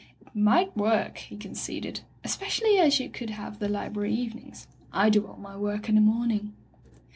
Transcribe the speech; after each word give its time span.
"It 0.19 0.35
might 0.35 0.75
work," 0.75 1.19
he 1.19 1.37
conceded, 1.37 1.99
"espe 2.23 2.45
cially 2.47 2.79
as 2.79 2.99
you 2.99 3.07
could 3.07 3.29
have 3.29 3.59
the 3.59 3.69
library 3.69 4.15
evenings. 4.15 4.67
I 4.91 5.11
do 5.11 5.27
all 5.27 5.37
my 5.37 5.55
work 5.55 5.89
in 5.89 5.93
the 5.93 6.01
morning." 6.01 6.53